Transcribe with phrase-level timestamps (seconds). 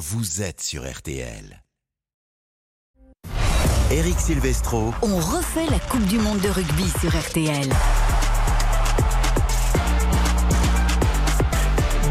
[0.00, 1.62] vous êtes sur RTL.
[3.90, 4.94] Eric Silvestro.
[5.02, 7.68] On refait la Coupe du Monde de rugby sur RTL.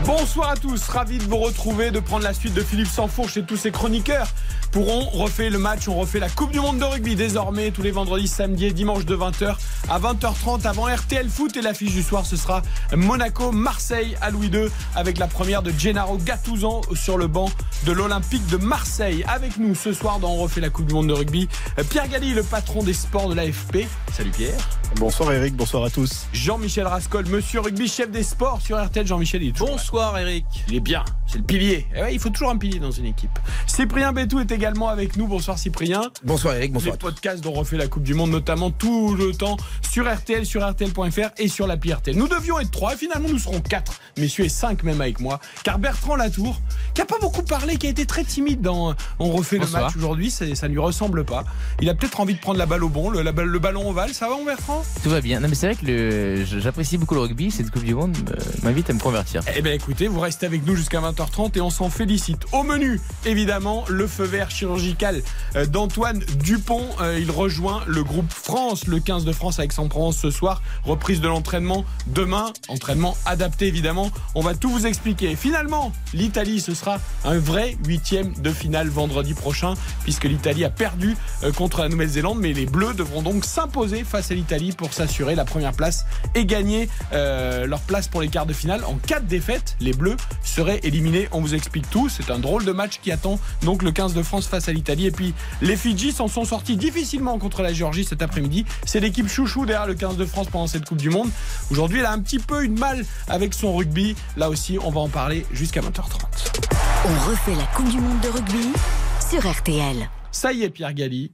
[0.09, 3.44] Bonsoir à tous, ravi de vous retrouver, de prendre la suite de Philippe Sansfourche et
[3.44, 4.28] tous ses chroniqueurs
[4.71, 5.87] pourront refaire le match.
[5.87, 9.06] On refait la Coupe du Monde de rugby désormais tous les vendredis, samedis et dimanches
[9.06, 9.56] de 20h
[9.87, 14.69] à 20h30 avant RTL Foot et l'affiche du soir ce sera Monaco-Marseille à Louis II
[14.96, 17.52] avec la première de Gennaro Gattuso sur le banc
[17.85, 19.23] de l'Olympique de Marseille.
[19.27, 21.48] Avec nous ce soir dans On refait la Coupe du Monde de rugby,
[21.91, 23.87] Pierre Galli, le patron des sports de l'AFP.
[24.12, 24.57] Salut Pierre.
[24.95, 26.26] Bonsoir Eric, bonsoir à tous.
[26.34, 29.05] Jean-Michel Rascol, monsieur rugby, chef des sports sur RTL.
[29.05, 30.45] Jean-Michel, il est Bonsoir Eric.
[30.70, 31.85] Il est bien, c'est le pilier.
[31.95, 33.38] Et ouais, il faut toujours un pilier dans une équipe.
[33.67, 35.27] Cyprien Bétou est également avec nous.
[35.27, 36.02] Bonsoir Cyprien.
[36.23, 36.94] Bonsoir Eric, bonsoir.
[36.94, 40.45] Les podcasts dont on refait la Coupe du Monde, notamment tout le temps sur RTL,
[40.45, 42.16] sur RTL.fr et sur l'appli RTL.
[42.16, 45.40] Nous devions être trois, finalement nous serons quatre, messieurs, et cinq même avec moi.
[45.63, 46.62] Car Bertrand Latour,
[46.93, 49.95] qui a pas beaucoup parlé, qui a été très timide dans On refait le match
[49.98, 51.43] aujourd'hui, ça ne lui ressemble pas.
[51.82, 54.13] Il a peut-être envie de prendre la balle au bon, le, le ballon ovale.
[54.13, 54.84] Ça va, mon Bertrand?
[55.04, 55.40] Tout va bien.
[55.41, 57.51] Non, mais c'est vrai que j'apprécie beaucoup le rugby.
[57.51, 59.41] Cette Coupe du Monde euh, m'invite à me convertir.
[59.55, 62.43] Eh bien, écoutez, vous restez avec nous jusqu'à 20h30 et on s'en félicite.
[62.51, 65.23] Au menu, évidemment, le feu vert chirurgical
[65.56, 66.86] euh, d'Antoine Dupont.
[67.02, 70.62] Euh, il rejoint le groupe France, le 15 de France avec Aix-en-Provence ce soir.
[70.84, 72.54] Reprise de l'entraînement demain.
[72.67, 74.12] Entraînement adapté, évidemment.
[74.36, 75.36] On va tout vous expliquer.
[75.36, 79.73] Finalement, l'Italie, ce sera un vrai huitième de finale vendredi prochain,
[80.04, 81.17] puisque l'Italie a perdu
[81.58, 82.38] contre la Nouvelle-Zélande.
[82.40, 86.45] Mais les Bleus devront donc s'imposer face à l'Italie pour s'assurer la première place et
[86.45, 88.84] gagner leur place pour les quarts de finale.
[88.86, 91.28] En cas de défaite, les Bleus seraient éliminés.
[91.32, 92.10] On vous explique tout.
[92.10, 95.08] C'est un drôle de match qui attend donc le 15 de France face à l'Italie.
[95.08, 98.66] Et puis les Fidji s'en sont sortis difficilement contre la Géorgie cet après-midi.
[98.86, 101.30] C'est l'équipe chouchou derrière le 15 de France pendant cette Coupe du Monde.
[101.72, 104.16] Aujourd'hui, elle a un petit peu une mal avec son rugby.
[104.38, 106.70] Là aussi, on va en parler jusqu'à 20h30.
[107.06, 108.74] On refait la Coupe du Monde de rugby
[109.30, 110.10] sur RTL.
[110.32, 111.32] Ça y est, Pierre Galli,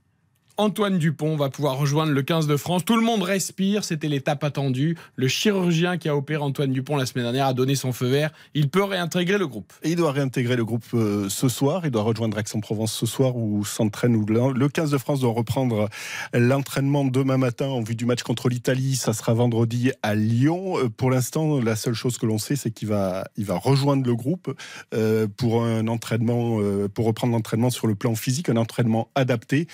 [0.57, 2.85] Antoine Dupont va pouvoir rejoindre le 15 de France.
[2.85, 4.97] Tout le monde respire, c'était l'étape attendue.
[5.17, 8.31] Le chirurgien qui a opéré Antoine Dupont la semaine dernière a donné son feu vert.
[8.53, 9.73] Il peut réintégrer le groupe.
[9.83, 11.81] Et il doit réintégrer le groupe euh, ce soir.
[11.83, 14.25] Il doit rejoindre Aix-en-Provence ce soir où s'entraîne.
[14.25, 15.89] le 15 de France doit reprendre
[16.33, 18.95] l'entraînement demain matin en vue du match contre l'Italie.
[18.95, 20.77] Ça sera vendredi à Lyon.
[20.77, 24.07] Euh, pour l'instant, la seule chose que l'on sait, c'est qu'il va, il va rejoindre
[24.07, 24.55] le groupe
[24.93, 26.59] euh, pour un entraînement,
[26.93, 29.67] pour reprendre l'entraînement sur le plan physique, un entraînement adapté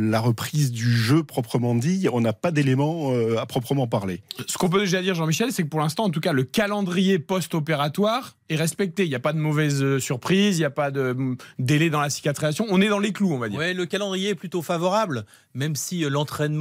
[0.00, 4.22] la reprise du jeu proprement dit, on n'a pas d'éléments euh, à proprement parler.
[4.46, 7.18] Ce qu'on peut déjà dire, Jean-Michel, c'est que pour l'instant, en tout cas, le calendrier
[7.18, 9.04] post-opératoire est respecté.
[9.04, 11.90] Il n'y a pas de mauvaise euh, surprise, il n'y a pas de mm, délai
[11.90, 12.66] dans la cicatrisation.
[12.70, 13.58] On est dans les clous, on va dire.
[13.58, 15.24] Oui, le calendrier est plutôt favorable,
[15.54, 16.60] même si euh, l'entraînement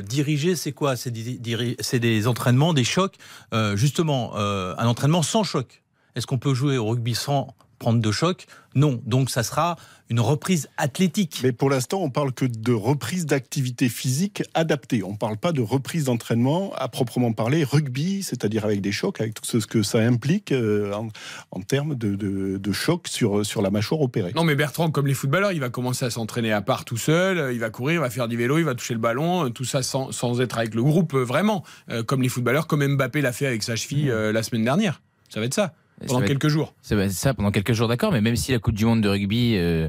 [0.00, 0.96] dirigé, c'est quoi?
[0.96, 3.16] C'est des, des, entraînements, des chocs.
[3.74, 5.82] justement, un entraînement sans choc.
[6.14, 9.02] Est-ce qu'on peut jouer au rugby sans prendre de choc Non.
[9.04, 9.76] Donc ça sera
[10.08, 11.40] une reprise athlétique.
[11.42, 15.02] Mais pour l'instant, on parle que de reprise d'activité physique adaptée.
[15.02, 19.20] On ne parle pas de reprise d'entraînement à proprement parler rugby, c'est-à-dire avec des chocs,
[19.20, 20.94] avec tout ce que ça implique euh,
[21.50, 24.32] en, termes de, de, choc sur, sur la mâchoire opérée.
[24.34, 27.52] Non, mais Bertrand, comme les footballeurs, il va commencer à s'entraîner à part tout seul,
[27.52, 29.82] il va couire, il va faire du vélo, il va toucher le ballon, tout ça
[29.82, 33.32] sans, sans être avec le groupe, euh, vraiment, euh, comme les footballeurs, comme Mbappé l'a
[33.32, 35.02] fait avec sa cheville la semaine dernière.
[35.28, 35.74] Ça va être ça.
[36.06, 36.74] Pendant quelques jours.
[36.82, 38.12] C'est ça, pendant quelques jours, d'accord.
[38.12, 39.88] Mais même si la Coupe du Monde de rugby euh,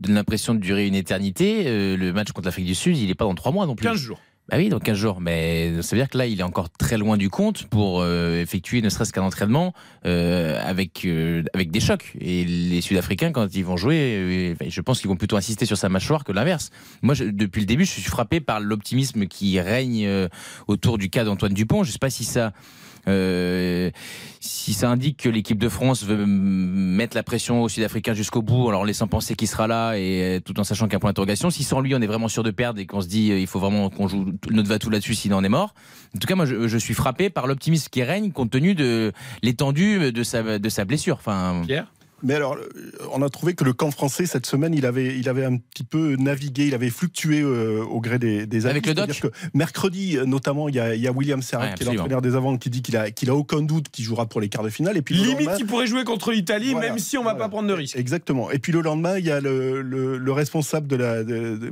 [0.00, 3.14] donne l'impression de durer une éternité, euh, le match contre l'Afrique du Sud, il n'est
[3.14, 3.86] pas dans trois mois non plus.
[3.86, 4.20] 15 jours.
[4.48, 5.20] Bah oui, dans 15 jours.
[5.20, 8.40] Mais ça veut dire que là, il est encore très loin du compte pour euh,
[8.40, 9.72] effectuer ne serait-ce qu'un entraînement
[10.04, 11.04] avec,
[11.52, 12.12] avec des chocs.
[12.20, 15.88] Et les Sud-Africains, quand ils vont jouer, je pense qu'ils vont plutôt insister sur sa
[15.88, 16.70] mâchoire que l'inverse.
[17.02, 20.08] Moi, depuis le début, je suis frappé par l'optimisme qui règne
[20.68, 21.82] autour du cas d'Antoine Dupont.
[21.82, 22.52] Je ne sais pas si ça
[23.08, 23.90] euh,
[24.40, 28.68] si ça indique que l'équipe de France veut mettre la pression aux Sud-Africains jusqu'au bout,
[28.68, 31.62] alors en laissant penser qu'il sera là et tout en sachant qu'un point d'interrogation, si
[31.62, 33.60] sans lui on est vraiment sûr de perdre et qu'on se dit euh, il faut
[33.60, 35.74] vraiment qu'on joue notre va tout là-dessus sinon on est mort.
[36.14, 39.12] En tout cas, moi je, suis frappé par l'optimisme qui règne compte tenu de
[39.42, 41.16] l'étendue de sa, de sa blessure.
[41.16, 41.86] Enfin, Pierre?
[42.22, 42.56] Mais alors,
[43.12, 45.84] on a trouvé que le camp français, cette semaine, il avait, il avait un petit
[45.84, 50.16] peu navigué, il avait fluctué euh, au gré des, des Avec le doc que Mercredi,
[50.24, 52.70] notamment, il y a, il y a William Serrat, qui est l'entraîneur des avants, qui
[52.70, 54.96] dit qu'il a, qu'il a aucun doute qu'il jouera pour les quarts de finale.
[54.96, 57.68] Et puis, Limite, il pourrait jouer contre l'Italie, même si on ne va pas prendre
[57.68, 57.96] de risque.
[57.96, 58.50] Exactement.
[58.50, 61.22] Et puis le lendemain, il y a le, le, responsable de la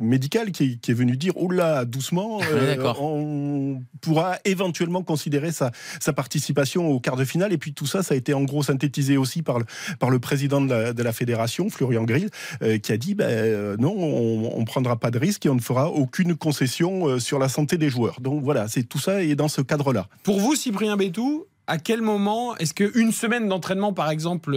[0.01, 5.71] médical qui, qui, est venu dire Oh là, doucement, euh, on pourra éventuellement considérer sa,
[6.01, 7.53] sa participation au quart de finale.
[7.53, 9.65] Et puis tout ça, ça a été en gros synthétisé aussi par le,
[9.99, 12.29] par le président président de la, fédération, Florian Grill,
[12.61, 15.55] euh, qui a dit ben, euh, non, on ne prendra pas de risque et on
[15.55, 18.21] ne fera aucune concession euh, sur la santé des joueurs.
[18.21, 20.09] Donc voilà, c'est tout ça est dans ce cadre-là.
[20.25, 24.57] Pour vous, Cyprien Bétou, à quel moment est-ce qu'une semaine d'entraînement, par exemple,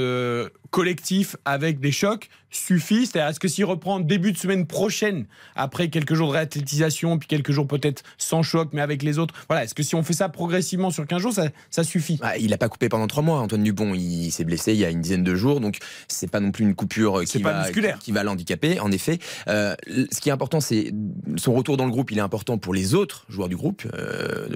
[0.69, 5.25] collectif avec des chocs suffit C'est-à-dire, est-ce que s'il reprend début de semaine prochaine,
[5.55, 9.33] après quelques jours de réathlétisation, puis quelques jours peut-être sans choc, mais avec les autres,
[9.47, 12.17] voilà, est-ce que si on fait ça progressivement sur 15 jours, ça, ça suffit?
[12.17, 13.93] Bah, Il n'a pas coupé pendant 3 mois, Antoine Dupont.
[13.95, 15.77] Il s'est blessé il y a une dizaine de jours, donc
[16.07, 17.69] c'est pas non plus une coupure qui va,
[17.99, 19.19] qui, va l'handicaper, en effet.
[19.47, 19.75] Euh,
[20.11, 20.93] ce qui est important, c'est
[21.37, 23.83] son retour dans le groupe, il est important pour les autres joueurs du groupe.
[23.93, 24.47] Euh,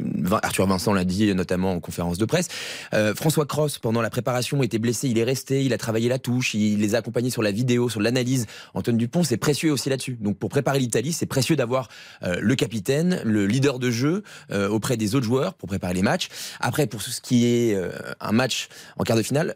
[0.43, 2.47] Arthur Vincent l'a dit notamment en conférence de presse.
[2.93, 6.19] Euh, François Cross, pendant la préparation, était blessé, il est resté, il a travaillé la
[6.19, 8.45] touche, il les a accompagnés sur la vidéo, sur l'analyse.
[8.73, 10.17] Antoine Dupont, c'est précieux aussi là-dessus.
[10.19, 11.89] Donc pour préparer l'Italie, c'est précieux d'avoir
[12.23, 16.01] euh, le capitaine, le leader de jeu euh, auprès des autres joueurs pour préparer les
[16.01, 16.29] matchs.
[16.59, 19.55] Après, pour ce qui est euh, un match en quart de finale,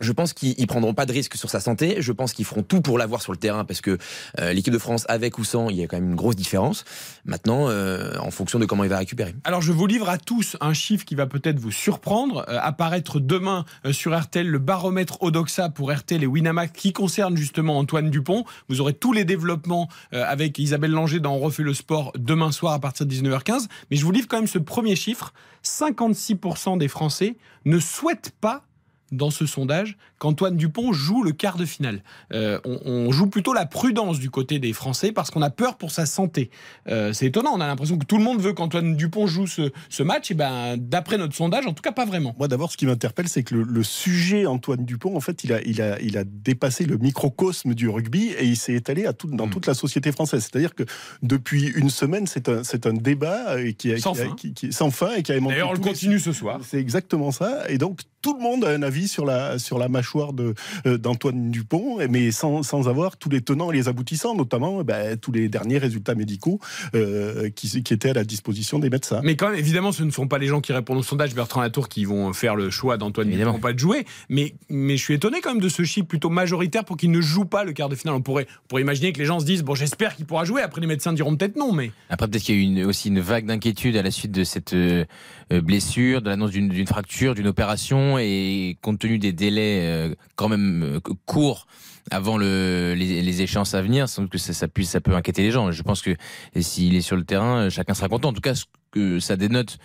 [0.00, 1.96] je pense qu'ils prendront pas de risque sur sa santé.
[2.00, 3.98] Je pense qu'ils feront tout pour l'avoir sur le terrain parce que
[4.40, 6.84] euh, l'équipe de France, avec ou sans, il y a quand même une grosse différence.
[7.24, 9.34] Maintenant, euh, en fonction de comment il va récupérer.
[9.44, 12.44] Alors, je vous livre à tous un chiffre qui va peut-être vous surprendre.
[12.48, 17.78] Euh, apparaître demain sur RTL le baromètre Odoxa pour RTL et Winamax qui concerne justement
[17.78, 18.44] Antoine Dupont.
[18.68, 22.72] Vous aurez tous les développements avec Isabelle Langer dans On refait le sport demain soir
[22.72, 23.66] à partir de 19h15.
[23.90, 25.32] Mais je vous livre quand même ce premier chiffre.
[25.64, 28.64] 56% des Français ne souhaitent pas
[29.12, 32.04] dans ce sondage qu'Antoine Dupont joue le quart de finale.
[32.32, 35.90] Euh, on, joue plutôt la prudence du côté des Français parce qu'on a peur pour
[35.90, 36.48] sa santé.
[36.86, 40.02] Euh, c'est étonnant, on a l'impression que tout le monde veut qu'Antoine Dupont joue ce,
[40.04, 40.30] match.
[40.30, 42.36] Et ben, d'après notre sondage, en tout cas pas vraiment.
[42.38, 45.60] Moi, d'abord, ce qui m'interpelle, c'est que le, sujet Antoine Dupont, en fait, il a,
[45.62, 49.26] il a, il a dépassé le microcosme du rugby et il s'est étalé à tout,
[49.26, 49.50] dans hmm.
[49.50, 50.48] toute la société française.
[50.48, 50.84] C'est-à-dire que
[51.22, 54.36] depuis une semaine, c'est un, c'est un débat qui, a, sans, fin.
[54.36, 56.60] Qui, sans fin et qui a D'ailleurs, on le continue ce soir.
[56.62, 57.68] C'est exactement ça.
[57.68, 60.54] Et donc, tout le monde a un avis sur la, sur la mâchoire de,
[60.86, 64.84] euh, d'Antoine Dupont, mais sans, sans, avoir tous les tenants et les aboutissants, notamment eh
[64.84, 66.60] ben, tous les derniers résultats médicaux
[66.94, 69.20] euh, qui, qui, étaient à la disposition des médecins.
[69.24, 71.62] Mais quand même, évidemment, ce ne sont pas les gens qui répondent au sondage Bertrand
[71.62, 74.04] Latour qui vont faire le choix d'Antoine Dupont pas de jouer.
[74.28, 77.20] Mais, mais je suis étonné quand même de ce chiffre plutôt majoritaire pour qu'il ne
[77.20, 78.16] joue pas le quart de finale.
[78.16, 80.62] On pourrait, on pourrait imaginer que les gens se disent bon, j'espère qu'il pourra jouer.
[80.62, 83.08] Après, les médecins diront peut-être non, mais après peut-être qu'il y a eu une, aussi
[83.08, 85.04] une vague d'inquiétude à la suite de cette euh,
[85.60, 90.01] blessure, de l'annonce d'une fracture, d'une opération et compte tenu des délais euh,
[90.36, 91.66] quand même euh, courts
[92.10, 95.70] avant le, les, échéances à venir, sans que ça, puisse, ça peut inquiéter les gens.
[95.70, 96.16] Je pense que
[96.58, 98.30] s'il est sur le terrain, chacun sera content.
[98.30, 99.78] En tout cas, ce que ça dénote,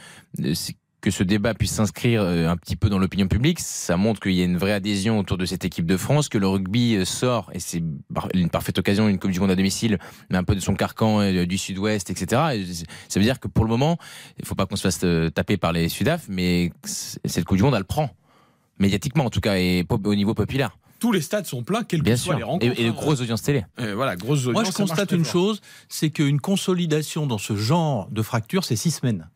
[0.44, 4.20] euh, c'est que ce débat puisse s'inscrire un petit peu dans l'opinion publique, ça montre
[4.20, 7.06] qu'il y a une vraie adhésion autour de cette équipe de France, que le rugby
[7.06, 7.84] sort, et c'est
[8.34, 10.00] une parfaite occasion, une Coupe du Monde à domicile,
[10.32, 12.42] mais un peu de son carcan du Sud-Ouest, etc.
[13.10, 14.00] ça veut dire que pour le moment,
[14.40, 15.06] il ne faut pas qu'on se fasse
[15.36, 18.10] taper par les Sudaf, mais cette Coupe du Monde, elle prend
[18.80, 22.16] médiatiquement en tout cas, et au niveau populaire tous les stades sont pleins, quelles que
[22.16, 22.80] soient les rencontres.
[22.80, 23.64] Et, et de grosses audiences télé.
[23.78, 28.64] voilà, grosses Moi, je constate une chose, c'est qu'une consolidation dans ce genre de fracture,
[28.64, 29.30] c'est six semaines.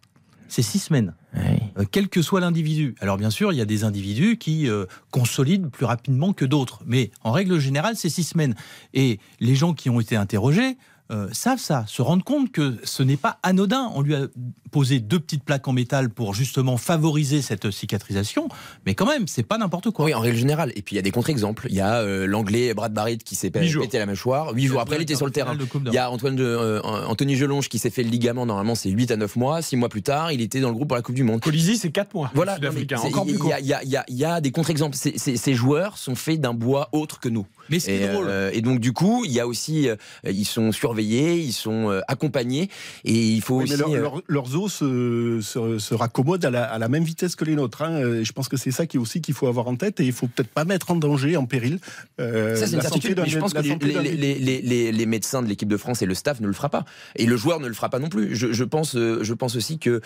[0.51, 1.13] C'est six semaines.
[1.38, 2.95] Euh, quel que soit l'individu.
[2.99, 6.81] Alors bien sûr, il y a des individus qui euh, consolident plus rapidement que d'autres,
[6.85, 8.55] mais en règle générale, c'est six semaines.
[8.94, 10.77] Et les gens qui ont été interrogés
[11.11, 13.91] euh, savent ça, se rendent compte que ce n'est pas anodin.
[13.95, 14.27] On lui a
[14.71, 18.47] posé deux petites plaques en métal pour justement favoriser cette cicatrisation,
[18.85, 20.05] mais quand même, c'est pas n'importe quoi.
[20.05, 20.71] Oui, en règle générale.
[20.75, 21.67] Et puis il y a des contre-exemples.
[21.69, 24.53] Il y a euh, l'anglais Brad Barrett qui s'est pété la mâchoire.
[24.53, 25.57] Huit jours après, il était sur le terrain.
[25.85, 28.45] Il y a Antoine de, euh, Anthony Gelonge qui s'est fait le ligament.
[28.45, 29.61] Normalement, c'est 8 à 9 mois.
[29.61, 31.41] Six mois plus tard, il était dans le groupe pour la Coupe du Monde.
[31.41, 32.31] Colisi, c'est 4 mois.
[32.33, 32.57] Voilà.
[32.61, 34.95] Il y, a des contre-exemples.
[34.95, 37.45] Ces joueurs sont faits d'un bois autre que nous.
[37.71, 38.29] Mais c'est drôle.
[38.53, 39.87] et donc du coup, il y a aussi,
[40.25, 42.69] ils sont surveillés ils sont euh, accompagnés
[43.04, 43.73] et il faut aussi.
[43.73, 47.81] Euh, leurs os se, se, raccommodent à la, même vitesse que les nôtres.
[47.81, 48.23] Hein.
[48.23, 50.28] Je pense que c'est ça qui aussi qu'il faut avoir en tête et il faut
[50.28, 51.80] peut-être pas mettre en danger, en péril.
[52.19, 53.21] Euh, ça, c'est une certitude.
[53.25, 56.69] je pense que les, médecins de l'équipe de France et le staff ne le fera
[56.69, 56.85] pas.
[57.16, 58.35] Et le joueur ne le fera pas non plus.
[58.35, 60.01] Je, pense, je pense aussi que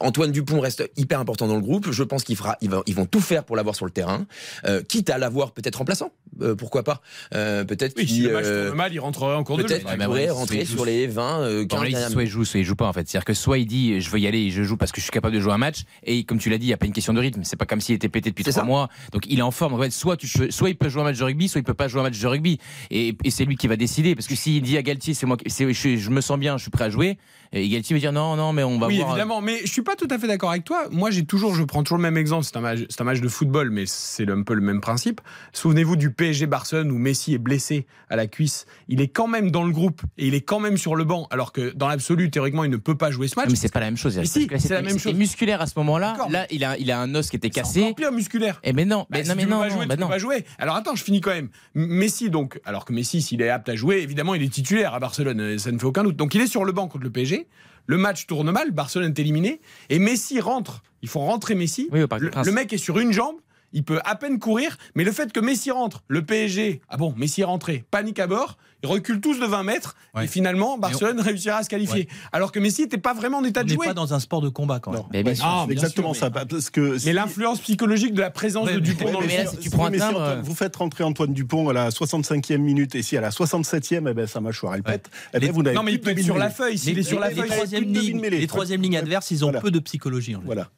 [0.00, 1.90] Antoine Dupont reste hyper important dans le groupe.
[1.90, 4.26] Je pense qu'ils ils vont tout faire pour l'avoir sur le terrain,
[4.88, 6.10] quitte à l'avoir peut-être remplaçant.
[6.56, 9.86] Pourquoi pas Peut-être oui, si le match tourne mal, il rentrerait en cours de peut-être
[9.86, 12.86] qu'il pourrait rentrer sur les 20, 15 euh, Soit il joue, soit il joue pas
[12.86, 13.08] en fait.
[13.08, 15.04] C'est-à-dire que soit il dit je veux y aller et je joue parce que je
[15.04, 15.82] suis capable de jouer un match.
[16.04, 17.42] Et comme tu l'as dit, il n'y a pas une question de rythme.
[17.44, 18.88] C'est pas comme s'il était pété depuis trois mois.
[19.12, 19.74] Donc il est en forme.
[19.74, 21.74] En fait, soit, tu, soit il peut jouer un match de rugby, soit il peut
[21.74, 22.58] pas jouer un match de rugby.
[22.90, 24.14] Et, c'est lui qui va décider.
[24.14, 26.70] Parce que s'il dit à Galtier, c'est moi, je, je me sens bien, je suis
[26.70, 27.18] prêt à jouer.
[27.56, 29.10] Et Galtier va dire non, non, mais on va oui, voir.
[29.10, 30.88] Euh, évidemment, mais je suis pas tout à fait d'accord avec toi.
[30.90, 32.44] Moi, j'ai toujours, je prends toujours le même exemple.
[32.44, 35.20] C'est un match, c'est un match de football, mais c'est un peu le même principe.
[35.52, 38.66] Souvenez-vous du PSG Barcelone où Messi est blessé à la cuisse.
[38.88, 41.28] Il est quand même dans le groupe et il est quand même sur le banc,
[41.30, 43.50] alors que dans l'absolu, théoriquement, il ne peut pas jouer ce match.
[43.50, 44.20] Mais c'est pas la même chose.
[44.24, 45.14] si, c'est la même chose.
[45.14, 46.16] musculaire à ce moment-là.
[46.30, 47.94] Là, il a, il a un os qui était cassé.
[47.96, 48.60] Pire musculaire.
[48.64, 50.44] Et eh, mais non, mais bah, non, mais non, pas jouer, bah Pas jouer.
[50.58, 51.50] Alors attends, je finis quand même.
[51.74, 54.98] Messi, donc, alors que Messi, s'il est apte à jouer, évidemment, il est titulaire à
[54.98, 56.16] Barcelone, ça ne fait aucun doute.
[56.16, 57.43] Donc il est sur le banc contre le PSG.
[57.86, 59.60] Le match tourne mal, Barcelone est éliminé,
[59.90, 60.82] et Messi rentre.
[61.02, 61.88] Il faut rentrer Messi.
[61.92, 63.36] le, mec est sur une jambe,
[63.72, 67.12] il peut à peine courir, mais le fait que Messi rentre, le PSG, ah bon,
[67.16, 71.20] Messi est rentré, panique à bord, ils reculent tous de 20 mètres et finalement Barcelone
[71.20, 72.08] réussira à se qualifier.
[72.32, 73.78] Alors que Messi n'était pas vraiment en état de jouer.
[73.78, 75.02] On n'est pas dans un sport de combat quand même.
[75.12, 76.30] Mais ah, exactement ça.
[76.30, 79.86] Parce que mais l'influence psychologique de la présence de Dupont dans le mais tu prends
[79.86, 84.08] un Vous faites rentrer Antoine Dupont à la 65e minute et si à la 67e,
[84.10, 85.10] eh ben, sa mâchoire elle pète.
[85.32, 86.78] Eh ben, vous non mais il peut être sur la feuille.
[86.78, 87.50] S'il est sur la feuille,
[88.30, 90.36] les troisième lignes adverses, ils ont peu de psychologie.
[90.44, 90.68] Voilà.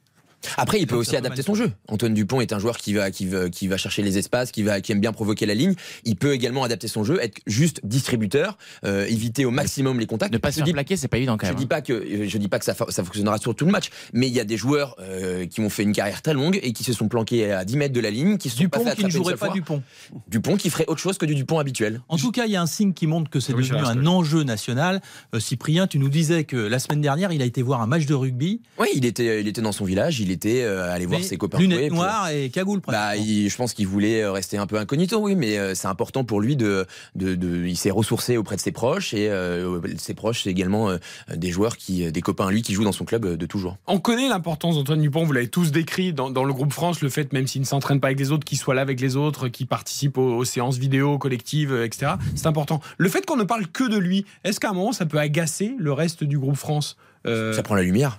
[0.56, 1.72] Après, il peut aussi adapter son jeu.
[1.88, 4.62] Antoine Dupont est un joueur qui va, qui va, qui va chercher les espaces, qui,
[4.62, 5.74] va, qui aime bien provoquer la ligne.
[6.04, 10.32] Il peut également adapter son jeu, être juste distributeur, euh, éviter au maximum les contacts.
[10.32, 11.54] Ne pas se faire plaquer, c'est pas évident quand même.
[11.54, 11.68] Je dis hein.
[11.68, 14.34] pas que, je dis pas que ça, ça fonctionnera sur tout le match, mais il
[14.34, 16.92] y a des joueurs euh, qui ont fait une carrière très longue et qui se
[16.92, 19.36] sont planqués à 10 mètres de la ligne, qui se Dupont sont qui ne jouerait
[19.36, 19.82] pas Dupont.
[20.28, 22.00] Dupont qui ferait autre chose que du Dupont habituel.
[22.08, 24.42] En tout cas, il y a un signe qui montre que c'est devenu un enjeu
[24.42, 25.00] national.
[25.34, 28.06] Euh, Cyprien, tu nous disais que la semaine dernière, il a été voir un match
[28.06, 28.60] de rugby.
[28.78, 31.58] Oui, il était, il était dans son village, il était allé voir ses copains.
[31.58, 32.80] Lunettes noires et cagoule.
[32.86, 36.24] Bah, je pense qu'il voulait euh, rester un peu incognito, oui, mais euh, c'est important
[36.24, 40.42] pour lui de, de, il s'est ressourcé auprès de ses proches et euh, ses proches,
[40.42, 40.90] c'est également
[41.34, 43.76] des joueurs qui, des copains lui qui jouent dans son club de toujours.
[43.86, 47.32] On connaît l'importance d'Antoine Dupont, vous l'avez tous décrit dans, le groupe France, le fait
[47.32, 49.66] même s'il ne s'entraîne pas avec les autres, qu'il soit là avec les autres, qu'il
[49.66, 52.12] participe aux, séances vidéo collectives, etc.
[52.34, 52.80] C'est important.
[52.98, 55.74] Le fait qu'on ne parle que de lui, est-ce qu'à un moment ça peut agacer
[55.78, 58.18] le reste du groupe France Ça prend la lumière.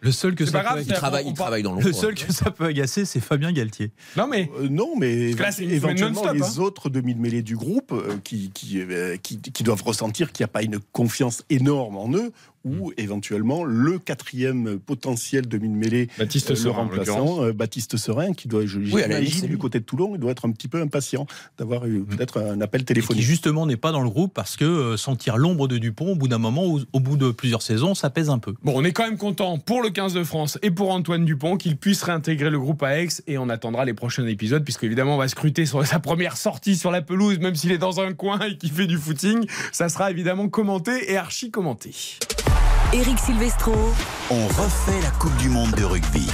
[0.00, 0.80] Le seul que ça peut...
[0.80, 3.92] il, travaille, il travaille dans Le seul que ça peut agacer, c'est Fabien Galtier.
[4.16, 6.58] Non mais euh, non mais éventuellement les hein.
[6.58, 10.52] autres demi-mêlés du groupe euh, qui, qui, euh, qui, qui, doivent ressentir qu'il n'y a
[10.52, 12.32] pas une confiance énorme en eux
[12.66, 18.66] ou éventuellement le quatrième potentiel demi-mêlée Baptiste euh, Serein, remplaçant, euh, Baptiste Serein, qui doit,
[18.66, 21.26] je, oui, du côté de Toulon, il doit être un petit peu impatient
[21.58, 22.06] d'avoir eu mm.
[22.06, 23.22] peut-être un appel téléphonique.
[23.22, 26.14] qui justement n'est pas dans le groupe parce que euh, sentir l'ombre de Dupont, au
[26.16, 28.54] bout d'un moment, au, bout de plusieurs saisons, ça pèse un peu.
[28.64, 31.56] Bon, on est quand même content pour le 15 de France et pour Antoine Dupont
[31.56, 35.14] qu'il puisse réintégrer le groupe à Aix et on attendra les prochains épisodes puisque évidemment
[35.14, 38.12] on va scruter sur sa première sortie sur la pelouse, même s'il est dans un
[38.12, 41.94] coin et qu'il fait du footing, ça sera évidemment commenté et archi commenté.
[42.92, 43.72] Eric Silvestro.
[44.30, 46.28] On refait la Coupe du Monde de rugby.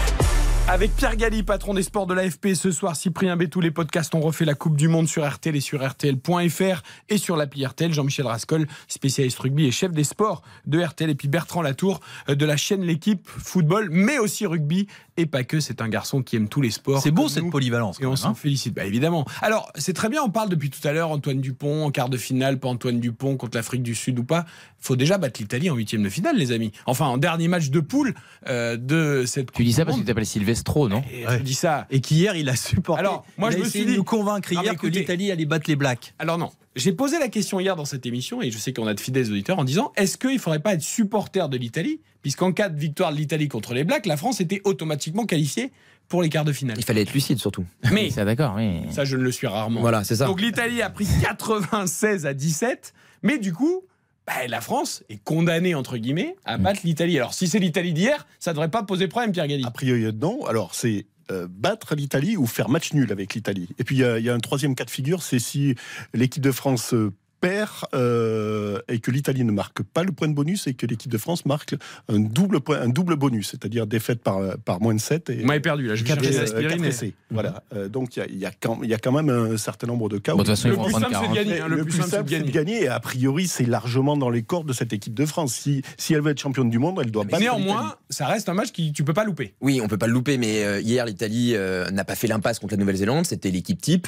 [0.68, 4.14] Avec Pierre Galli, patron des sports de l'AFP, ce soir, Cyprien B, tous les podcasts
[4.14, 7.92] ont refait la Coupe du Monde sur RTL et sur RTL.fr et sur l'appli RTL.
[7.92, 11.10] Jean-Michel Rascol, spécialiste rugby et chef des sports de RTL.
[11.10, 14.86] Et puis Bertrand Latour euh, de la chaîne L'équipe football, mais aussi rugby
[15.22, 15.60] et pas que.
[15.60, 17.00] C'est un garçon qui aime tous les sports.
[17.00, 18.00] C'est beau cette polyvalence.
[18.00, 18.34] Et on s'en hein.
[18.34, 19.24] félicite, bah, évidemment.
[19.40, 22.16] Alors, c'est très bien, on parle depuis tout à l'heure Antoine Dupont en quart de
[22.16, 24.44] finale, pas Antoine Dupont contre l'Afrique du Sud ou pas.
[24.80, 26.72] Il faut déjà battre l'Italie en huitième de finale, les amis.
[26.86, 28.14] Enfin, en dernier match de poule
[28.48, 31.54] euh, de cette Tu dis ça parce que tu t'appelles Silvestro, non et Je dis
[31.54, 31.86] ça.
[31.90, 33.00] Et qu'hier, il a supporté.
[33.00, 33.96] Alors, moi, je me suis dit.
[33.96, 36.14] nous convaincre hier que l'Italie allait battre les Blacks.
[36.18, 36.50] Alors, non.
[36.74, 39.30] J'ai posé la question hier dans cette émission, et je sais qu'on a de fidèles
[39.30, 42.00] auditeurs, en disant est-ce qu'il ne faudrait pas être supporter de l'Italie?
[42.22, 45.72] Puisqu'en cas de victoire de l'Italie contre les Blacks, la France était automatiquement qualifiée
[46.08, 46.76] pour les quarts de finale.
[46.78, 47.64] Il fallait être lucide surtout.
[47.90, 48.80] Mais ça d'accord, oui.
[48.90, 49.80] Ça je ne le suis rarement.
[49.80, 50.26] Voilà, c'est ça.
[50.26, 53.82] Donc l'Italie a pris 96 à 17, mais du coup,
[54.26, 57.16] bah, la France est condamnée entre guillemets à battre l'Italie.
[57.16, 59.64] Alors si c'est l'Italie d'hier, ça ne devrait pas poser problème, Pierre Galli.
[59.66, 60.46] A priori non.
[60.46, 63.68] Alors c'est euh, battre l'Italie ou faire match nul avec l'Italie.
[63.78, 65.74] Et puis il y, a un troisième cas de figure, c'est si
[66.14, 67.12] l'équipe de France euh,
[67.42, 71.10] perd euh, et que l'Italie ne marque pas le point de bonus et que l'équipe
[71.10, 71.74] de France marque
[72.08, 75.28] un double, point, un double bonus, c'est-à-dire défaite par, par moins de 7.
[75.28, 77.64] Et, Vous m'avez perdu là, je vais Voilà.
[77.74, 80.34] Euh, donc il y, a, quand même un certain nombre de cas.
[80.34, 82.84] Bon, le, plus simple, c'est de gagner, hein, le, plus simple, c'est de gagner.
[82.84, 85.52] Et a priori, c'est largement dans les cordes de cette équipe de France.
[85.52, 87.40] Si, si elle veut être championne du monde, elle doit pas.
[87.40, 89.54] Néanmoins, ça reste un match que tu peux pas louper.
[89.60, 91.56] Oui, on peut pas le louper, mais euh, hier, l'Italie
[91.92, 93.26] n'a pas fait l'impasse contre la Nouvelle-Zélande.
[93.26, 94.06] C'était l'équipe type.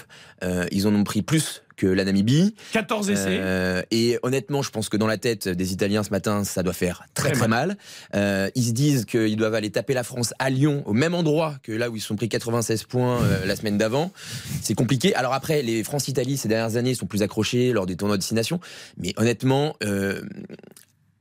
[0.70, 2.54] ils en ont pris plus que la Namibie.
[2.72, 3.38] 14 essais.
[3.40, 6.72] Euh, et honnêtement, je pense que dans la tête des Italiens ce matin, ça doit
[6.72, 7.76] faire très très, mal.
[8.14, 11.56] Euh, ils se disent qu'ils doivent aller taper la France à Lyon, au même endroit
[11.62, 14.12] que là où ils se sont pris 96 points euh, la semaine d'avant.
[14.62, 15.14] C'est compliqué.
[15.14, 18.60] Alors après, les France-Italie ces dernières années sont plus accrochés lors des tournois de destination.
[18.96, 19.76] Mais honnêtement,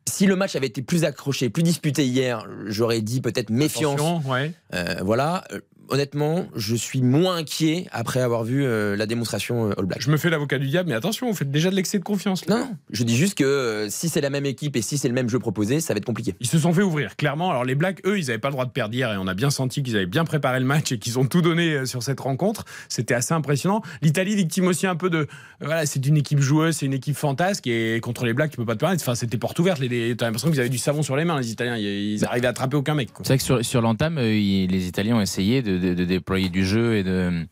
[0.09, 3.99] si le match avait été plus accroché, plus disputé hier, j'aurais dit peut-être méfiance.
[4.25, 4.53] Ouais.
[5.01, 5.43] voilà
[5.89, 10.01] honnêtement, je suis moins inquiet après avoir vu euh, la démonstration euh, All Black.
[10.01, 12.47] Je me fais l'avocat du diable, mais attention, vous faites déjà de l'excès de confiance.
[12.47, 15.13] Non, je dis juste que euh, si c'est la même équipe et si c'est le
[15.13, 16.35] même jeu proposé, ça va être compliqué.
[16.39, 17.49] Ils se sont fait ouvrir, clairement.
[17.49, 19.33] Alors les Blacks, eux, ils n'avaient pas le droit de perdre hier et on a
[19.33, 22.19] bien senti qu'ils avaient bien préparé le match et qu'ils ont tout donné sur cette
[22.19, 22.65] rencontre.
[22.89, 23.81] C'était assez impressionnant.
[24.01, 25.27] L'Italie victime aussi un peu de.
[25.59, 28.65] Voilà, c'est une équipe joueuse, c'est une équipe fantasque et contre les Blacks, tu peux
[28.65, 29.03] pas te permettre.
[29.03, 29.79] Enfin, c'était porte ouverte.
[29.79, 31.77] Les, T'as l'impression qu'ils avaient du savon sur les mains, les Italiens.
[31.77, 33.09] Ils, arrivaient à attraper aucun mec.
[33.17, 36.95] C'est vrai que sur, sur l'entame, les Italiens ont essayé de, de déployer du jeu
[36.95, 37.45] et de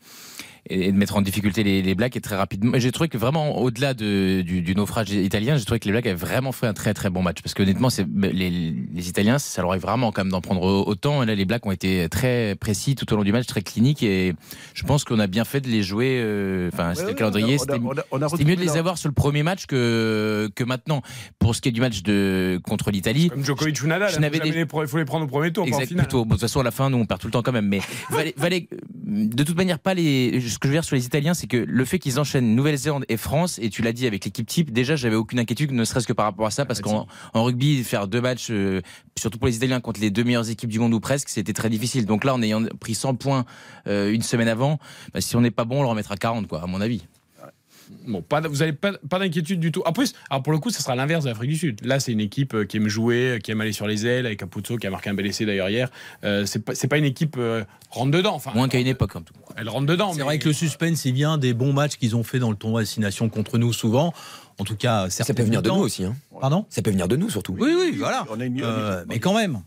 [0.70, 2.72] et de mettre en difficulté les, les Blacks et très rapidement.
[2.76, 6.14] J'ai trouvé que vraiment, au-delà du, du, naufrage italien, j'ai trouvé que les Blacks avaient
[6.14, 7.42] vraiment fait un très très bon match.
[7.42, 11.22] Parce que honnêtement, les, les, Italiens, ça leur arrive vraiment quand même d'en prendre autant.
[11.22, 14.02] Et là, les Blacks ont été très précis tout au long du match, très cliniques.
[14.04, 14.34] Et
[14.74, 16.20] je pense qu'on a bien fait de les jouer.
[16.22, 17.58] Euh, enfin, c'était le calendrier.
[17.58, 17.78] C'était
[18.44, 21.02] mieux de les avoir sur le premier match que, que maintenant.
[21.40, 23.30] Pour ce qui est du match de, contre l'Italie.
[23.30, 25.66] Comme Djokovic ou Nadal, il faut les prendre au premier tour.
[25.66, 26.24] Exact, plutôt.
[26.24, 27.66] de toute façon, à la fin, nous, on perd tout le temps quand même.
[27.66, 27.80] Mais
[28.36, 28.68] valait,
[29.12, 30.40] de toute manière, pas les.
[30.40, 33.04] Ce que je veux dire sur les Italiens, c'est que le fait qu'ils enchaînent Nouvelle-Zélande
[33.08, 36.06] et France, et tu l'as dit avec l'équipe type, déjà, j'avais aucune inquiétude, ne serait-ce
[36.06, 38.80] que par rapport à ça, parce ah, qu'en rugby, faire deux matchs, euh,
[39.18, 41.68] surtout pour les Italiens, contre les deux meilleures équipes du monde ou presque, c'était très
[41.68, 42.06] difficile.
[42.06, 43.44] Donc là, en ayant pris 100 points
[43.86, 44.78] euh, une semaine avant,
[45.12, 47.02] bah, si on n'est pas bon, on leur remettra 40, quoi, à mon avis.
[48.06, 49.82] Bon, pas, vous n'avez pas, pas d'inquiétude du tout.
[49.86, 51.84] En plus, alors pour le coup, ça sera l'inverse de l'Afrique du Sud.
[51.84, 54.40] Là, c'est une équipe euh, qui aime jouer, qui aime aller sur les ailes, avec
[54.40, 55.90] Capuzzo qui a marqué un bel essai d'ailleurs hier.
[56.24, 58.34] Euh, c'est pas, pas une équipe euh, rentre dedans.
[58.34, 60.12] Enfin, Moins qu'à une époque, en tout Elle rentre dedans.
[60.12, 62.56] C'est vrai que le suspense, il vient des bons matchs qu'ils ont fait dans le
[62.56, 64.12] tournoi Destination contre nous souvent.
[64.58, 66.04] En tout cas, ça peut venir de nous aussi.
[66.04, 66.14] Hein.
[66.40, 66.66] Pardon?
[66.68, 67.56] Ça peut venir de nous surtout.
[67.58, 68.26] Oui, oui, voilà.
[69.08, 69.62] mais quand même.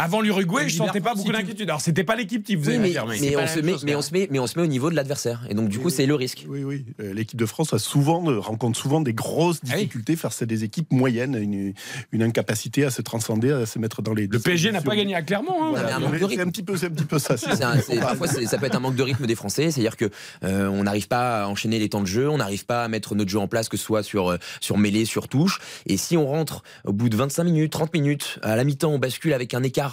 [0.00, 1.68] Avant l'Uruguay, je sentais pas beaucoup d'inquiétude.
[1.68, 2.98] Alors c'était pas l'équipe type, vous mais, mais,
[3.36, 5.42] on se met, mais, on se met, mais on se met au niveau de l'adversaire.
[5.50, 6.46] Et donc du coup, c'est le risque.
[6.48, 6.86] Oui, oui.
[7.00, 10.46] Euh, l'équipe de France a souvent euh, rencontre souvent des grosses ah difficultés face à
[10.46, 11.74] des équipes moyennes, une,
[12.12, 14.26] une, incapacité à se transcender, à se mettre dans les.
[14.26, 15.76] Le PSG n'a pas gagné à Clermont.
[15.76, 15.82] Hein.
[16.30, 17.34] c'est un petit peu, c'est un petit peu ça.
[18.00, 20.08] parfois, ça peut être un manque de rythme des Français, c'est-à-dire que
[20.44, 23.14] euh, on n'arrive pas à enchaîner les temps de jeu, on n'arrive pas à mettre
[23.14, 25.60] notre jeu en place, que ce soit sur sur mêlée, sur touche.
[25.84, 28.98] Et si on rentre au bout de 25 minutes, 30 minutes, à la mi-temps, on
[28.98, 29.89] bascule avec un écart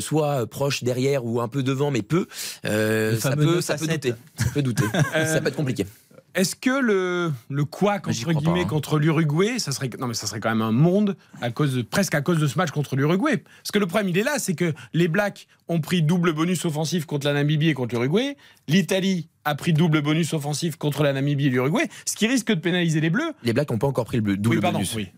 [0.00, 2.26] soit proche derrière ou un peu devant, mais peu,
[2.64, 4.14] euh, ça, peut, ça, peut douter.
[4.36, 4.84] ça peut douter.
[5.12, 5.86] ça peut être compliqué.
[6.34, 8.66] Est-ce que le, le quoi entre guillemets hein.
[8.66, 12.14] contre l'Uruguay, ça serait non mais ça serait quand même un monde à cause presque
[12.14, 13.38] à cause de ce match contre l'Uruguay.
[13.38, 16.64] Parce que le problème il est là, c'est que les Blacks ont pris double bonus
[16.64, 18.36] offensif contre la Namibie et contre l'Uruguay.
[18.68, 22.60] L'Italie a pris double bonus offensif contre la Namibie et l'Uruguay, ce qui risque de
[22.60, 23.32] pénaliser les Bleus.
[23.42, 24.94] Les Blacks n'ont pas encore pris le double oui, pardon, bonus.
[24.94, 25.08] Oui.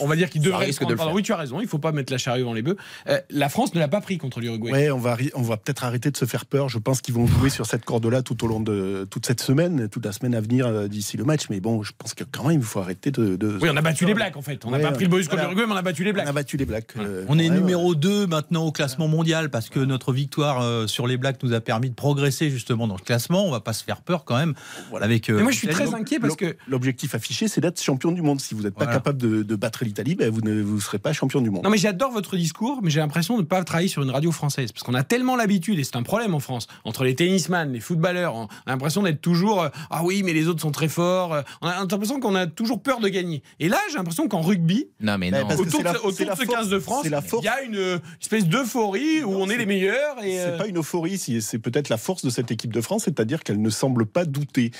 [0.00, 1.12] on va dire qu'ils devraient risque de le faire.
[1.12, 2.76] Oui, tu as raison, il ne faut pas mettre la charrue dans les bœufs.
[3.08, 4.70] Euh, la France ne l'a pas pris contre l'Uruguay.
[4.70, 6.68] Ouais, on va, on va peut-être arrêter de se faire peur.
[6.68, 9.88] Je pense qu'ils vont jouer sur cette corde-là tout au long de toute cette semaine,
[9.88, 11.48] toute la semaine à venir euh, d'ici le match.
[11.50, 13.58] Mais bon, je pense que quand même, il faut arrêter de.
[13.60, 14.64] Oui, on a battu les Blacks en fait.
[14.64, 16.26] On n'a pas pris le bonus contre l'Uruguay, mais on a battu les Blacks.
[16.26, 16.92] On a battu les Blacks.
[16.98, 21.16] Euh, on est numéro 2 maintenant au classement mondial parce que notre victoire sur les
[21.16, 23.46] Blacks nous a permis de progresser justement dans le classement.
[23.46, 24.54] On va pas se faire peur quand même.
[25.00, 28.40] Avec moi, je suis très inquiet parce que l'objectif affiché, c'est d'être champion du monde.
[28.40, 31.40] Si vous n'êtes pas capable de, battre l'Italie, ben, vous ne vous serez pas champion
[31.40, 31.62] du monde.
[31.64, 34.32] Non, mais j'adore votre discours, mais j'ai l'impression de ne pas travailler sur une radio
[34.32, 37.72] française parce qu'on a tellement l'habitude et c'est un problème en France entre les tennisman,
[37.72, 38.34] les footballeurs.
[38.34, 41.34] On a l'impression d'être toujours euh, ah oui, mais les autres sont très forts.
[41.34, 43.42] Euh, on a l'impression qu'on a toujours peur de gagner.
[43.60, 45.46] Et là, j'ai l'impression qu'en rugby, non mais non.
[45.46, 49.56] autour, de, ce 15 de France, il y a une espèce d'euphorie où on est,
[49.56, 50.22] les meilleurs.
[50.22, 53.04] Et c'est euh, pas une euphorie, c'est peut-être la force de cette équipe de France,
[53.04, 54.70] c'est-à-dire qu'elle ne semble pas douter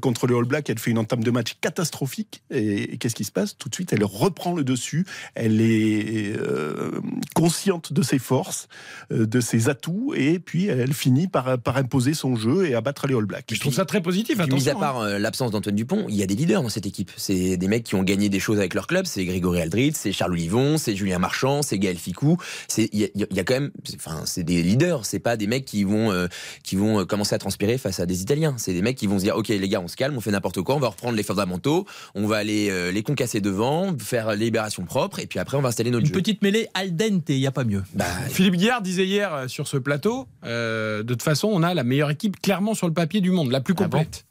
[0.00, 2.42] contre le All Black, elle fait une entame de match catastrophique.
[2.50, 3.56] Et, qu'est-ce qui se passe?
[3.56, 5.06] Tout de suite, elle reprend le dessus.
[5.34, 7.00] Elle est euh,
[7.34, 8.68] consciente de ses forces,
[9.12, 13.06] euh, de ses atouts, et puis elle finit par, par imposer son jeu et abattre
[13.06, 13.52] les All Blacks.
[13.52, 14.40] Je trouve ça très positif.
[14.40, 15.08] Attention, mis à part hein.
[15.08, 17.10] euh, l'absence d'Antoine Dupont, il y a des leaders dans cette équipe.
[17.16, 19.06] C'est des mecs qui ont gagné des choses avec leur club.
[19.06, 22.36] C'est Grégory Aldrit, c'est Charles Olivon, c'est Julien Marchand, c'est Gaël Ficou.
[22.76, 25.04] Il y, y, a quand même, enfin, c'est des leaders.
[25.04, 26.28] C'est pas des mecs qui vont
[26.62, 28.54] qui vont commencer à transpirer face à des Italiens.
[28.58, 30.30] C'est des mecs qui vont se dire, ok les gars, on se calme, on fait
[30.30, 34.34] n'importe quoi, on va reprendre les fondamentaux, on va aller euh, les concasser devant, faire
[34.34, 37.38] libération propre, et puis après on va installer notre Une petite mêlée al dente, il
[37.38, 37.82] n'y a pas mieux.
[37.94, 41.74] Bah, Philippe Guillard disait hier euh, sur ce plateau, euh, de toute façon, on a
[41.74, 44.24] la meilleure équipe clairement sur le papier du monde, la plus ah complète.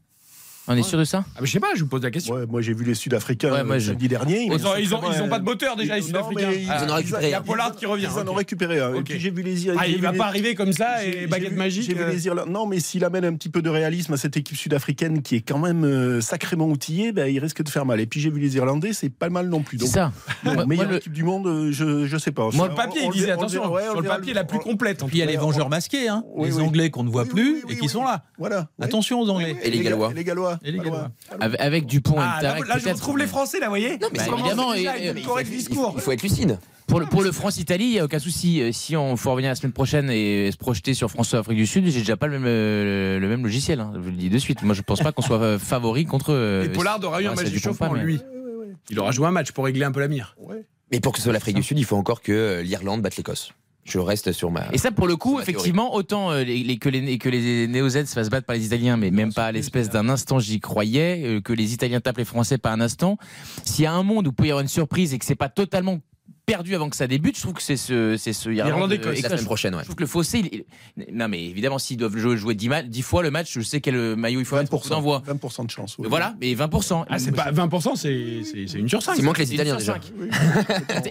[0.68, 2.46] On est sûr de ça ah, Je sais pas, je vous pose la question.
[2.48, 4.46] moi j'ai vu les Sud-Africains ouais, moi, dernier.
[4.46, 6.52] Ils, ont, ils, ont, pas de moteur déjà, les Sud-Africains.
[6.52, 7.28] Ils, en ont récupéré.
[7.28, 8.08] Il y a Pollard qui revient.
[8.10, 8.96] Ils en ont récupéré un.
[8.96, 11.84] Et puis j'ai vu les Ah, il va pas arriver comme ça et baguette magique.
[11.84, 12.52] J'ai vu les Irlandais.
[12.52, 15.42] Non, mais s'il amène un petit peu de réalisme à cette équipe sud-africaine qui est
[15.42, 18.00] quand même euh, sacrément outillée, ben, il risque de faire mal.
[18.00, 19.80] Et puis j'ai vu les Irlandais, c'est pas mal non plus.
[19.80, 20.12] C'est ça.
[20.68, 22.50] Meilleure équipe du monde, euh, je je sais pas.
[22.54, 23.64] Moi le papier, il disait attention.
[23.64, 25.04] Sur le papier, la plus complète.
[25.06, 26.24] Puis il y a les vengeurs masqués, hein.
[26.38, 28.24] les Anglais qu'on ne voit plus et qui sont là.
[28.38, 28.68] Voilà.
[28.80, 29.58] Attention aux Anglais.
[29.64, 30.14] Et les Gallois.
[30.14, 30.53] Les Gallois.
[31.40, 34.74] Avec Dupont ah, là, je retrouve les Français, là, vous voyez Non, mais bah, évidemment,
[34.74, 35.94] il, correct discours.
[35.96, 36.58] Il faut être lucide.
[36.88, 38.62] Pour le, pour le France-Italie, il n'y a aucun souci.
[38.62, 41.86] Euh, si on faut revenir la semaine prochaine et se projeter sur France-Afrique du Sud,
[41.88, 43.80] j'ai déjà pas le même, euh, le même logiciel.
[43.80, 44.62] Hein, je vous le dis de suite.
[44.64, 46.64] Moi, je pense pas qu'on soit euh, favori contre.
[46.66, 48.20] Et Pollard aura eu un match chauffement, lui.
[48.90, 50.36] Il aura joué un match pour régler un peu la mire.
[50.92, 53.54] Mais pour que ce soit l'Afrique du Sud, il faut encore que l'Irlande batte l'Écosse
[53.84, 54.66] je reste sur ma.
[54.72, 58.14] Et ça, pour le coup, effectivement, autant euh, les, que les, que les Néo-Z se
[58.14, 61.42] fassent battre par les Italiens, mais même pas à l'espèce d'un instant, j'y croyais, euh,
[61.42, 63.18] que les Italiens tapent les Français pas un instant.
[63.64, 65.36] S'il y a un monde où il peut y avoir une surprise et que c'est
[65.36, 66.00] pas totalement
[66.46, 67.36] perdu avant que ça débute.
[67.36, 69.74] Je trouve que c'est ce, c'est ce Irlande-Écosse la semaine prochaine.
[69.76, 69.82] Ouais.
[69.82, 70.66] Je trouve que le fossé,
[71.12, 74.16] non mais évidemment, s'ils doivent jouer, jouer 10, 10, fois le match, je sais quel
[74.16, 75.24] maillot il faut 20%, d'envoi.
[75.28, 75.96] 20% de chance.
[75.98, 76.08] Oui.
[76.10, 77.06] Voilà, mais 20%.
[77.10, 79.16] Ah, c'est pas 20%, c'est une sur 5.
[79.16, 79.98] C'est moins que les Italiens déjà.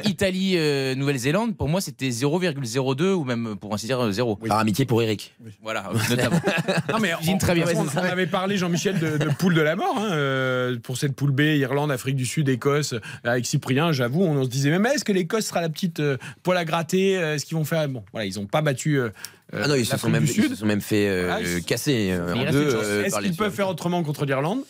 [0.05, 4.37] Italie, euh, Nouvelle-Zélande, pour moi, c'était 0,02 ou même pour ainsi dire 0.
[4.37, 5.35] Par amitié pour Eric.
[5.63, 6.41] Voilà, notamment.
[6.93, 7.65] non mais on, très bien.
[7.75, 11.31] On, avait parlé Jean-Michel de, de, poule de la mort hein, euh, pour cette poule
[11.31, 13.93] B, Irlande, Afrique du Sud, Écosse, avec Cyprien.
[13.93, 17.13] J'avoue, on, se disait même est-ce que l'Écosse sera la petite euh, poêle à gratter
[17.13, 18.99] Est-ce qu'ils vont faire bon Voilà, ils n'ont pas battu.
[18.99, 19.11] Euh,
[19.53, 22.51] ah non, ils se, sont même, ils se sont même fait euh, ah, casser en
[22.51, 23.05] deux.
[23.05, 24.61] Est-ce qu'ils peuvent faire autrement contre l'Irlande?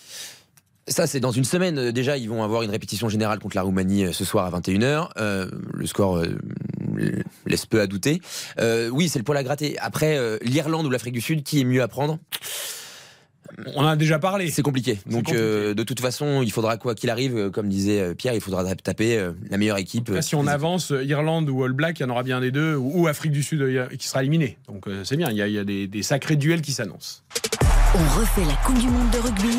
[0.89, 1.93] Ça, c'est dans une semaine.
[1.93, 5.11] Déjà, ils vont avoir une répétition générale contre la Roumanie ce soir à 21h.
[5.17, 6.23] le score
[7.47, 8.21] laisse peu à douter.
[8.91, 9.79] oui, c'est le poil à gratter.
[9.79, 12.19] Après, l'Irlande ou l'Afrique du Sud, qui est mieux à prendre?
[13.75, 14.51] On en a déjà parlé.
[14.51, 14.99] C'est compliqué.
[15.07, 18.35] Donc, euh, de toute façon, il faudra quoi qu'il arrive, euh, comme disait euh, Pierre,
[18.35, 20.11] il faudra taper la meilleure équipe.
[20.21, 23.07] si on avance, Irlande ou All Black, il y en aura bien des deux, ou,
[23.07, 23.63] Afrique du Sud
[23.99, 24.59] qui sera éliminé.
[24.69, 25.31] Donc, c'est bien.
[25.31, 27.23] Il y a, des, des sacrés duels qui s'annoncent.
[27.95, 29.59] On refait la Coupe du Monde de rugby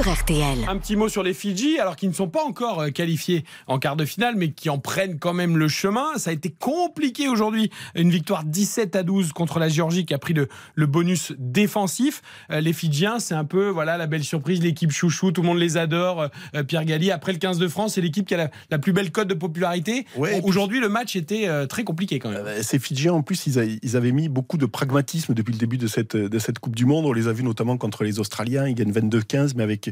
[0.00, 0.58] RTL.
[0.68, 3.78] Un petit mot sur les Fidji, alors qu'ils ne sont pas encore euh, qualifiés en
[3.78, 6.16] quart de finale, mais qui en prennent quand même le chemin.
[6.16, 7.70] Ça a été compliqué aujourd'hui.
[7.94, 12.22] Une victoire 17 à 12 contre la Géorgie qui a pris le, le bonus défensif.
[12.50, 15.58] Euh, les Fidjiens, c'est un peu voilà la belle surprise, l'équipe chouchou, tout le monde
[15.58, 16.28] les adore.
[16.56, 19.12] Euh, Pierre Galli, après le 15 de France, c'est l'équipe qui a la, plus belle
[19.12, 20.06] cote de popularité.
[20.42, 22.44] aujourd'hui, le match était très compliqué quand même.
[22.62, 25.86] Ces Fidjiens, en plus, ils, ils, avaient mis beaucoup de pragmatisme depuis le début de
[25.86, 27.06] cette, de cette Coupe du Monde.
[27.06, 28.66] On les a vus notamment contre les Australiens.
[28.66, 29.83] Ils gagnent 22-15, mais avec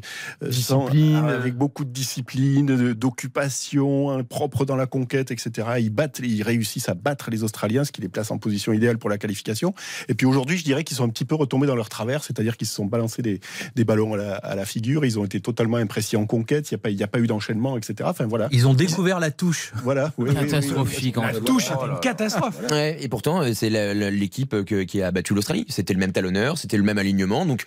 [0.42, 1.24] euh, discipline.
[1.24, 5.68] avec beaucoup de discipline, d'occupation, hein, propre dans la conquête, etc.
[5.80, 8.98] Ils battent, ils réussissent à battre les Australiens, ce qui les place en position idéale
[8.98, 9.74] pour la qualification.
[10.08, 12.56] Et puis aujourd'hui, je dirais qu'ils sont un petit peu retombés dans leur travers, c'est-à-dire
[12.56, 13.40] qu'ils se sont balancés des,
[13.74, 15.04] des ballons à la, figure.
[15.04, 16.70] Ils ont été totalement imprécis en conquête.
[16.70, 18.08] Il n'y a pas, il y a pas eu d'enchaînement, etc.
[18.10, 18.48] Enfin voilà.
[18.52, 19.72] Ils ont découvert la touche.
[19.82, 20.12] Voilà.
[20.34, 21.16] Catastrophique.
[21.16, 22.60] la touche, c'était une catastrophe.
[22.72, 23.70] et pourtant, c'est
[24.10, 25.66] l'équipe qui a battu l'Australie.
[25.68, 27.46] C'était le même talonneur, c'était le même alignement.
[27.46, 27.64] Donc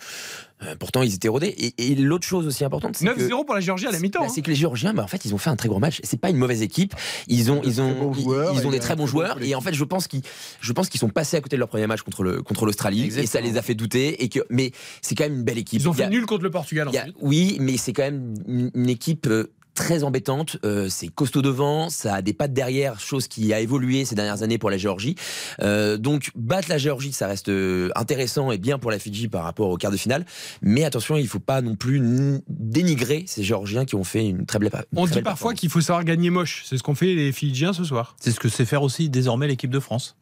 [0.62, 1.54] euh, pourtant, ils étaient rodés.
[1.78, 4.20] Et, l'autre chose aussi importante, c'est 9-0 pour la Géorgie à la mi-temps.
[4.20, 6.00] Bah, c'est que les Géorgiens, bah, en fait, ils ont fait un très gros match.
[6.02, 6.94] C'est pas une mauvaise équipe.
[7.28, 9.42] Ils ont, ils ont, ils, ont des très bons joueurs.
[9.42, 10.22] Et en fait, je pense qu'ils,
[10.60, 13.10] je pense qu'ils sont passés à côté de leur premier match contre le, contre l'Australie.
[13.16, 14.22] Et ça les a fait douter.
[14.22, 15.80] Et que, mais c'est quand même une belle équipe.
[15.80, 16.90] Ils ont fait nul contre le Portugal.
[17.20, 20.56] oui, mais c'est quand même une équipe euh, très embêtante.
[20.64, 24.42] Euh, c'est costaud devant, ça a des pattes derrière, chose qui a évolué ces dernières
[24.42, 25.14] années pour la Géorgie.
[25.60, 29.44] Euh, donc battre la Géorgie, ça reste euh, intéressant et bien pour la Fidji par
[29.44, 30.26] rapport au quart de finale.
[30.62, 32.02] Mais attention, il ne faut pas non plus
[32.48, 34.70] dénigrer ces Géorgiens qui ont fait une très belle.
[34.96, 36.64] On dit parfois qu'il faut savoir gagner moche.
[36.66, 38.16] C'est ce qu'ont fait les Fidjiens ce soir.
[38.18, 40.16] C'est ce que sait faire aussi désormais l'équipe de France.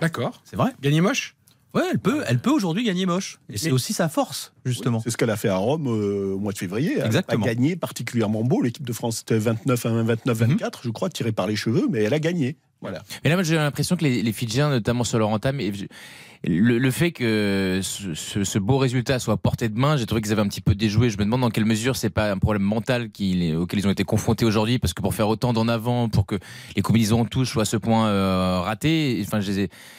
[0.00, 0.42] D'accord.
[0.44, 0.72] C'est vrai.
[0.80, 1.34] Gagner moche?
[1.74, 3.40] Ouais, elle peut, elle peut aujourd'hui gagner moche.
[3.48, 5.00] Et c'est aussi sa force, justement.
[5.00, 6.94] c'est ce qu'elle a fait à Rome euh, au mois de février.
[6.98, 7.44] Elle Exactement.
[7.44, 8.60] a gagné particulièrement beau.
[8.60, 12.02] L'équipe de France était 29 à 29, 24, je crois, tirée par les cheveux, mais
[12.02, 12.56] elle a gagné.
[12.82, 13.02] Voilà.
[13.24, 15.60] Mais là, moi, j'ai l'impression que les, les Fidjiens, notamment sur leur entame,
[16.44, 20.48] le, fait que ce, beau résultat soit porté de main, j'ai trouvé qu'ils avaient un
[20.48, 21.08] petit peu déjoué.
[21.08, 24.02] Je me demande dans quelle mesure c'est pas un problème mental auquel ils ont été
[24.02, 26.36] confrontés aujourd'hui, parce que pour faire autant d'en avant, pour que
[26.74, 29.52] les combinaisons en touche soient à ce point euh, ratées, enfin, je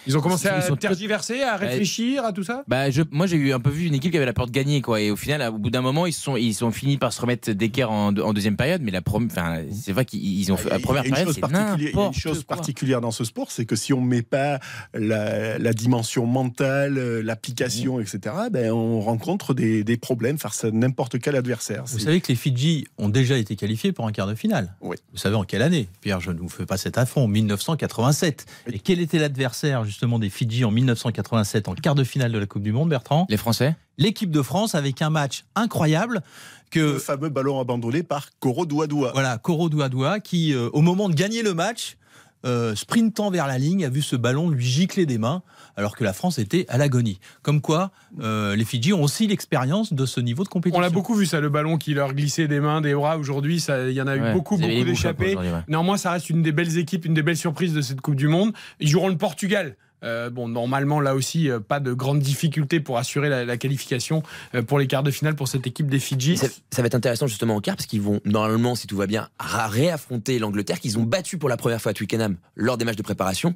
[0.05, 2.63] ils ont commencé à tergiverser, à réfléchir à tout ça?
[2.67, 4.51] Bah, je, moi, j'ai eu un peu vu une équipe qui avait la peur de
[4.51, 4.99] gagner, quoi.
[4.99, 7.51] Et au final, au bout d'un moment, ils sont, ils sont finis par se remettre
[7.51, 10.79] d'équerre en, en, deuxième période, mais la première, enfin, c'est vrai qu'ils ont fait la
[10.79, 11.33] première période.
[11.77, 14.59] Il y a une chose particulière dans ce sport, c'est que si on met pas
[14.95, 21.19] la, la dimension mentale, euh, l'application, etc., ben, on rencontre des, problèmes face à n'importe
[21.19, 21.83] quel adversaire.
[21.85, 24.73] Vous savez que les Fidji ont déjà été qualifiés pour un quart de finale.
[24.81, 24.97] Oui.
[25.11, 25.87] Vous savez en quelle année?
[26.01, 28.47] Pierre, je ne vous fais pas cet affront, 1987.
[28.71, 32.47] Et quel était l'adversaire justement des Fidji en 1987 en quart de finale de la
[32.47, 33.27] Coupe du Monde, Bertrand?
[33.29, 33.75] Les Français?
[33.99, 36.23] L'équipe de France avec un match incroyable
[36.71, 39.11] que le fameux ballon abandonné par Koro Douadoua.
[39.13, 41.97] Voilà, Koro Douadoua qui, euh, au moment de gagner le match,
[42.45, 45.43] euh, sprintant vers la ligne, a vu ce ballon lui gicler des mains,
[45.75, 47.19] alors que la France était à l'agonie.
[47.41, 50.77] Comme quoi, euh, les Fidji ont aussi l'expérience de ce niveau de compétition.
[50.77, 53.17] On l'a beaucoup vu ça, le ballon qui leur glissait des mains, des bras.
[53.17, 55.37] Aujourd'hui, il y en a eu beaucoup, beaucoup d'échappées.
[55.67, 58.27] Néanmoins, ça reste une des belles équipes, une des belles surprises de cette Coupe du
[58.27, 58.53] Monde.
[58.79, 59.75] Ils joueront le Portugal.
[60.03, 64.23] Euh, bon, normalement, là aussi, euh, pas de grandes difficultés pour assurer la, qualification
[64.55, 66.37] euh, pour les quarts de finale pour cette équipe des Fidji.
[66.37, 69.29] Ça, va être intéressant justement en quart parce qu'ils vont normalement, si tout va bien,
[69.39, 73.03] réaffronter l'Angleterre qu'ils ont battu pour la première fois à Twickenham lors des matchs de
[73.03, 73.53] préparation.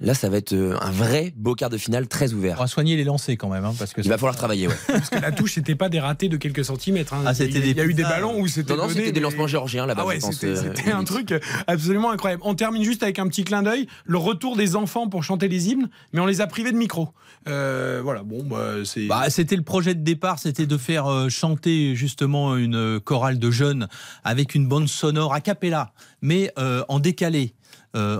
[0.00, 2.56] Là, ça va être euh, un vrai beau quart de finale très ouvert.
[2.58, 3.64] On va soigner les lancers quand même.
[3.64, 4.68] Hein, parce que Il va falloir travailler.
[4.68, 4.74] Ouais.
[4.86, 7.14] parce que la touche, c'était pas des ratés de quelques centimètres.
[7.14, 7.24] Hein.
[7.26, 8.76] Ah, il, y, y a eu des ballons où c'était.
[8.76, 10.04] Non, non, c'était des lancements géorgiens là-bas.
[10.08, 11.34] Ah c'était un truc
[11.66, 12.42] absolument incroyable.
[12.44, 15.68] On termine juste avec un petit clin d'œil le retour des enfants pour chanter les
[15.68, 17.08] hymnes, mais on les a privés de micro.
[17.48, 19.06] Euh, voilà, bon, bah, c'est.
[19.06, 23.50] Bah, c'était le projet de départ, c'était de faire euh, chanter justement une chorale de
[23.50, 23.88] jeunes
[24.24, 26.52] avec une bande sonore a cappella, mais
[26.88, 27.54] en décalé.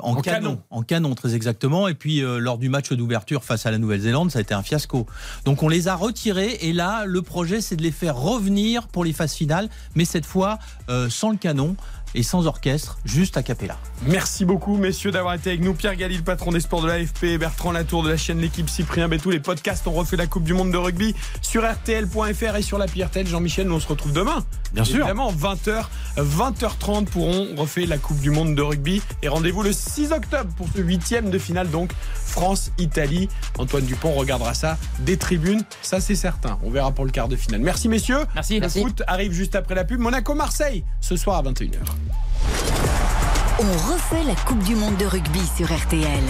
[0.03, 1.89] En, canon, En canon, très exactement.
[1.89, 5.07] Et puis, lors du match d'ouverture face à la Nouvelle-Zélande, ça a été un fiasco.
[5.45, 6.59] Donc, on les a retirés.
[6.61, 10.27] Et là, le projet, c'est de les faire revenir pour les phases finales, mais cette
[10.27, 10.59] fois
[11.09, 11.77] sans le canon
[12.15, 13.77] et sans orchestre, juste a cappella.
[14.07, 15.75] Merci beaucoup, messieurs, d'avoir été avec nous.
[15.75, 19.31] Pierre Galil, patron des sports de l'AFP, Bertrand Latour de la chaîne L'équipe, Cyprien Bétou.
[19.31, 22.87] Les podcasts ont refait la Coupe du Monde de rugby sur RTL.fr et sur la
[22.87, 23.27] RTL.
[23.27, 24.45] Jean-Michel, nous on se retrouve demain.
[24.73, 25.01] Bien sûr.
[25.01, 25.85] Évidemment, 20h,
[26.19, 29.03] 20h30 pourront refaire la Coupe du Monde de rugby.
[29.23, 33.29] Et rendez-vous le 6 octobre pour ce huitième de finale, donc France-Italie.
[33.59, 36.59] Antoine Dupont regardera ça des tribunes, ça c'est certain.
[36.63, 37.61] On verra pour le quart de finale.
[37.61, 38.25] Merci, messieurs.
[38.35, 38.61] Merci.
[38.61, 40.01] Le foot arrive juste après la pub.
[40.01, 41.79] Monaco-Marseille, ce soir à 21h.
[43.61, 46.23] On refait la Coupe du Monde de rugby sur RTL.